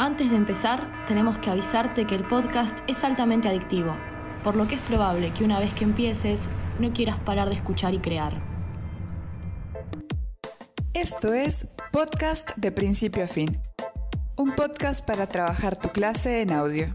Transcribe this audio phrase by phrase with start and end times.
[0.00, 3.96] Antes de empezar, tenemos que avisarte que el podcast es altamente adictivo,
[4.44, 7.94] por lo que es probable que una vez que empieces no quieras parar de escuchar
[7.94, 8.40] y crear.
[10.94, 13.58] Esto es Podcast de Principio a Fin,
[14.36, 16.86] un podcast para trabajar tu clase en audio.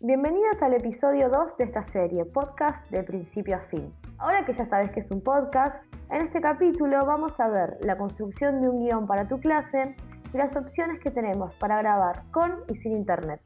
[0.00, 3.94] Bienvenidas al episodio 2 de esta serie, Podcast de Principio a Fin.
[4.18, 5.80] Ahora que ya sabes que es un podcast,
[6.10, 9.96] en este capítulo vamos a ver la construcción de un guion para tu clase
[10.32, 13.40] y las opciones que tenemos para grabar con y sin internet.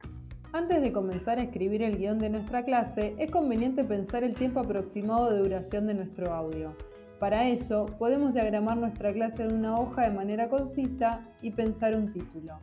[0.53, 4.61] Antes de comenzar a escribir el guion de nuestra clase, es conveniente pensar el tiempo
[4.61, 6.75] aproximado de duración de nuestro audio.
[7.19, 12.13] Para ello, podemos diagramar nuestra clase en una hoja de manera concisa y pensar un
[12.13, 12.59] título.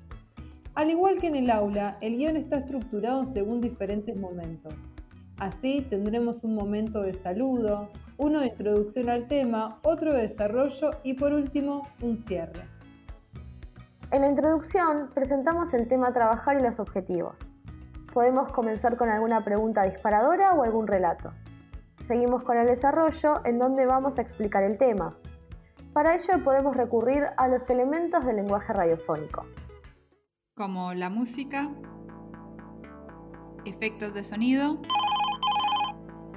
[0.75, 4.73] Al igual que en el aula, el guion está estructurado según diferentes momentos.
[5.37, 11.13] Así tendremos un momento de saludo, uno de introducción al tema, otro de desarrollo y
[11.13, 12.67] por último un cierre.
[14.11, 17.39] En la introducción presentamos el tema a trabajar y los objetivos.
[18.13, 21.33] Podemos comenzar con alguna pregunta disparadora o algún relato.
[21.99, 25.17] Seguimos con el desarrollo en donde vamos a explicar el tema.
[25.93, 29.45] Para ello podemos recurrir a los elementos del lenguaje radiofónico.
[30.55, 31.69] Como la música,
[33.65, 34.81] efectos de sonido,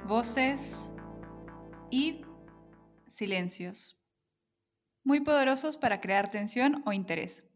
[0.07, 0.93] voces
[1.91, 2.21] y
[3.05, 4.01] silencios.
[5.03, 7.47] Muy poderosos para crear tensión o interés.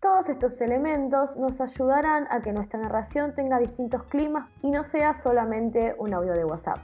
[0.00, 5.12] Todos estos elementos nos ayudarán a que nuestra narración tenga distintos climas y no sea
[5.12, 6.78] solamente un audio de WhatsApp.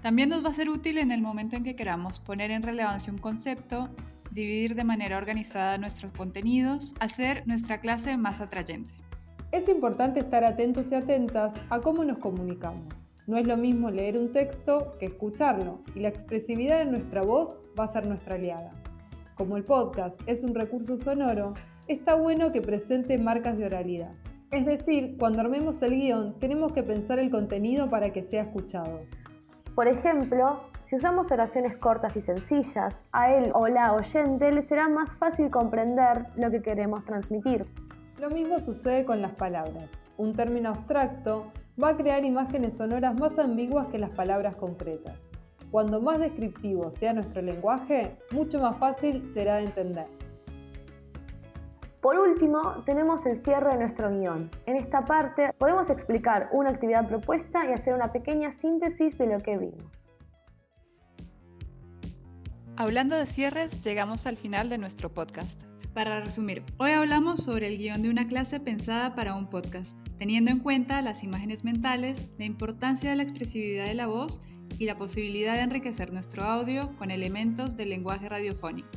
[0.00, 3.12] También nos va a ser útil en el momento en que queramos poner en relevancia
[3.12, 3.90] un concepto,
[4.30, 8.94] dividir de manera organizada nuestros contenidos, hacer nuestra clase más atrayente.
[9.52, 13.07] Es importante estar atentos y atentas a cómo nos comunicamos.
[13.28, 17.58] No es lo mismo leer un texto que escucharlo, y la expresividad de nuestra voz
[17.78, 18.72] va a ser nuestra aliada.
[19.34, 21.52] Como el podcast es un recurso sonoro,
[21.88, 24.14] está bueno que presente marcas de oralidad.
[24.50, 29.02] Es decir, cuando armemos el guion, tenemos que pensar el contenido para que sea escuchado.
[29.74, 34.88] Por ejemplo, si usamos oraciones cortas y sencillas, a él o la oyente le será
[34.88, 37.66] más fácil comprender lo que queremos transmitir.
[38.18, 39.84] Lo mismo sucede con las palabras.
[40.16, 41.52] Un término abstracto
[41.82, 45.16] va a crear imágenes sonoras más ambiguas que las palabras concretas.
[45.70, 50.06] Cuando más descriptivo sea nuestro lenguaje, mucho más fácil será de entender.
[52.00, 54.50] Por último, tenemos el cierre de nuestro guion.
[54.66, 59.40] En esta parte podemos explicar una actividad propuesta y hacer una pequeña síntesis de lo
[59.40, 60.07] que vimos.
[62.80, 65.64] Hablando de cierres, llegamos al final de nuestro podcast.
[65.94, 70.52] Para resumir, hoy hablamos sobre el guion de una clase pensada para un podcast, teniendo
[70.52, 74.42] en cuenta las imágenes mentales, la importancia de la expresividad de la voz
[74.78, 78.90] y la posibilidad de enriquecer nuestro audio con elementos del lenguaje radiofónico.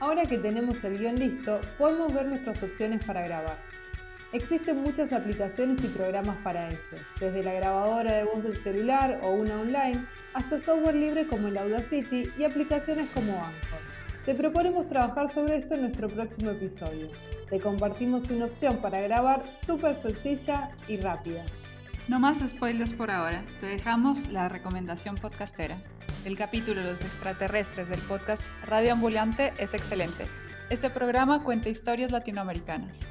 [0.00, 3.69] Ahora que tenemos el guion listo, podemos ver nuestras opciones para grabar.
[4.32, 6.84] Existen muchas aplicaciones y programas para ellos,
[7.18, 11.58] desde la grabadora de voz del celular o una online, hasta software libre como el
[11.58, 13.80] Audacity y aplicaciones como Anchor.
[14.24, 17.08] Te proponemos trabajar sobre esto en nuestro próximo episodio.
[17.48, 21.44] Te compartimos una opción para grabar súper sencilla y rápida.
[22.06, 25.76] No más spoilers por ahora, te dejamos la recomendación podcastera.
[26.24, 30.28] El capítulo Los extraterrestres del podcast Radio Ambulante es excelente.
[30.70, 33.04] Este programa cuenta historias latinoamericanas.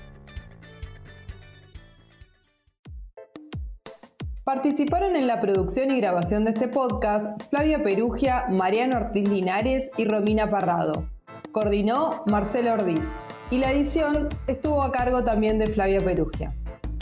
[4.50, 10.06] Participaron en la producción y grabación de este podcast Flavia Perugia, Mariano Ortiz Linares y
[10.06, 11.08] Romina Parrado.
[11.52, 13.08] Coordinó Marcelo Ordiz
[13.52, 16.48] y la edición estuvo a cargo también de Flavia Perugia.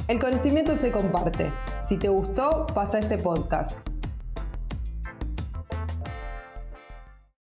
[0.10, 1.50] El conocimiento se comparte.
[1.88, 3.72] Si te gustó, pasa este podcast.